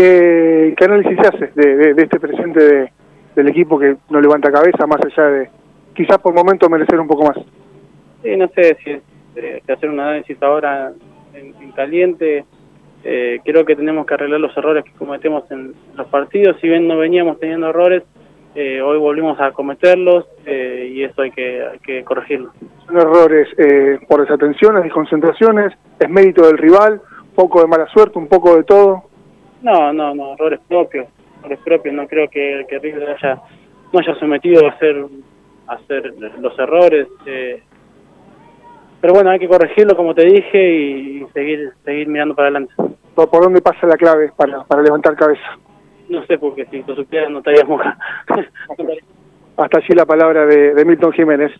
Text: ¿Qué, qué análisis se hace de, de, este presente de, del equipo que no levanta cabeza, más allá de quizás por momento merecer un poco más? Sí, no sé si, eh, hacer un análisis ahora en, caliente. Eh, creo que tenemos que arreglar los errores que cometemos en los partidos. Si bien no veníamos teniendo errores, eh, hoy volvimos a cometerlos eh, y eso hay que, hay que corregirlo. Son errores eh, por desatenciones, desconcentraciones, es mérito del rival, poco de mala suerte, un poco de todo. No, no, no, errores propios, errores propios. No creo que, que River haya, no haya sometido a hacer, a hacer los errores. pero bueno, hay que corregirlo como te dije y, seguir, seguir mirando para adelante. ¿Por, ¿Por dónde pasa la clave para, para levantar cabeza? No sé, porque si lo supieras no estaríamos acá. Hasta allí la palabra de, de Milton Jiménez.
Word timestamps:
¿Qué, 0.00 0.74
qué 0.78 0.84
análisis 0.86 1.14
se 1.20 1.28
hace 1.28 1.52
de, 1.54 1.92
de, 1.92 2.02
este 2.02 2.18
presente 2.18 2.58
de, 2.58 2.92
del 3.36 3.48
equipo 3.48 3.78
que 3.78 3.96
no 4.08 4.18
levanta 4.18 4.50
cabeza, 4.50 4.86
más 4.86 5.00
allá 5.04 5.28
de 5.28 5.50
quizás 5.94 6.16
por 6.18 6.32
momento 6.32 6.70
merecer 6.70 6.98
un 6.98 7.06
poco 7.06 7.24
más? 7.24 7.36
Sí, 8.22 8.34
no 8.34 8.48
sé 8.48 8.78
si, 8.82 8.92
eh, 9.36 9.62
hacer 9.68 9.90
un 9.90 10.00
análisis 10.00 10.42
ahora 10.42 10.92
en, 11.34 11.72
caliente. 11.72 12.46
Eh, 13.04 13.40
creo 13.44 13.66
que 13.66 13.76
tenemos 13.76 14.06
que 14.06 14.14
arreglar 14.14 14.40
los 14.40 14.56
errores 14.56 14.84
que 14.84 14.92
cometemos 14.92 15.50
en 15.50 15.74
los 15.94 16.06
partidos. 16.06 16.56
Si 16.62 16.68
bien 16.68 16.88
no 16.88 16.96
veníamos 16.96 17.38
teniendo 17.38 17.68
errores, 17.68 18.02
eh, 18.54 18.80
hoy 18.80 18.96
volvimos 18.96 19.38
a 19.38 19.52
cometerlos 19.52 20.26
eh, 20.46 20.90
y 20.94 21.04
eso 21.04 21.20
hay 21.20 21.30
que, 21.30 21.62
hay 21.62 21.78
que 21.80 22.04
corregirlo. 22.04 22.52
Son 22.86 22.96
errores 22.96 23.48
eh, 23.58 23.98
por 24.08 24.22
desatenciones, 24.22 24.82
desconcentraciones, 24.82 25.74
es 25.98 26.08
mérito 26.08 26.46
del 26.46 26.56
rival, 26.56 27.02
poco 27.34 27.60
de 27.60 27.68
mala 27.68 27.86
suerte, 27.88 28.18
un 28.18 28.28
poco 28.28 28.56
de 28.56 28.64
todo. 28.64 29.09
No, 29.62 29.92
no, 29.92 30.14
no, 30.14 30.34
errores 30.34 30.60
propios, 30.68 31.06
errores 31.40 31.58
propios. 31.64 31.94
No 31.94 32.06
creo 32.06 32.28
que, 32.28 32.66
que 32.68 32.78
River 32.78 33.10
haya, 33.10 33.40
no 33.92 33.98
haya 33.98 34.14
sometido 34.16 34.66
a 34.66 34.70
hacer, 34.70 35.04
a 35.66 35.74
hacer 35.74 36.14
los 36.38 36.58
errores. 36.58 37.08
pero 39.00 39.14
bueno, 39.14 39.30
hay 39.30 39.38
que 39.38 39.48
corregirlo 39.48 39.96
como 39.96 40.14
te 40.14 40.24
dije 40.24 40.74
y, 40.74 41.26
seguir, 41.32 41.72
seguir 41.84 42.08
mirando 42.08 42.34
para 42.34 42.48
adelante. 42.48 42.74
¿Por, 43.14 43.28
¿Por 43.28 43.42
dónde 43.42 43.60
pasa 43.60 43.86
la 43.86 43.96
clave 43.96 44.32
para, 44.36 44.64
para 44.64 44.82
levantar 44.82 45.16
cabeza? 45.16 45.58
No 46.08 46.24
sé, 46.26 46.38
porque 46.38 46.66
si 46.66 46.82
lo 46.82 46.96
supieras 46.96 47.30
no 47.30 47.38
estaríamos 47.38 47.80
acá. 47.80 47.98
Hasta 49.56 49.78
allí 49.78 49.94
la 49.94 50.06
palabra 50.06 50.46
de, 50.46 50.74
de 50.74 50.84
Milton 50.84 51.12
Jiménez. 51.12 51.52